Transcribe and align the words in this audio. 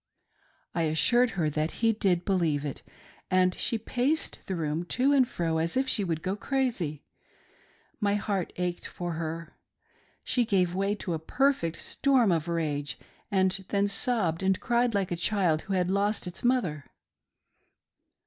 I 0.73 0.81
assured 0.89 1.29
her 1.37 1.47
that 1.51 1.73
he 1.85 1.93
did 1.93 2.25
believe 2.25 2.65
it, 2.65 2.81
and 3.29 3.53
she 3.53 3.77
paced 3.77 4.41
the 4.47 4.55
room, 4.55 4.83
to 4.85 5.11
and 5.11 5.27
fro, 5.27 5.59
as 5.59 5.77
if 5.77 5.87
she 5.87 6.03
would 6.03 6.23
go 6.23 6.35
crazy; 6.35 7.03
my 7.99 8.15
heart 8.15 8.51
ached 8.55 8.87
for 8.87 9.11
her. 9.11 9.53
She 10.23 10.43
gave 10.43 10.73
way 10.73 10.95
to 10.95 11.13
a 11.13 11.19
perfect 11.19 11.77
storm 11.77 12.31
of 12.31 12.47
rage, 12.47 12.97
and 13.29 13.63
then 13.69 13.87
sobbed 13.87 14.41
and 14.41 14.59
cried 14.59 14.95
like 14.95 15.11
a 15.11 15.15
child 15.15 15.61
who 15.61 15.73
had 15.73 15.91
lost 15.91 16.25
its 16.25 16.43
mother. 16.43 16.85